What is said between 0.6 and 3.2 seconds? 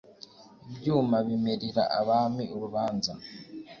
ibyuma bimerira abami urubanza?